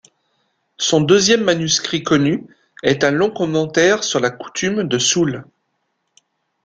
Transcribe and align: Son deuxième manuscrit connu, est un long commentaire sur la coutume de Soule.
Son 0.79 1.01
deuxième 1.01 1.43
manuscrit 1.43 2.01
connu, 2.01 2.47
est 2.81 3.03
un 3.03 3.11
long 3.11 3.29
commentaire 3.29 4.03
sur 4.03 4.19
la 4.19 4.31
coutume 4.31 4.81
de 4.87 4.97
Soule. 4.97 5.45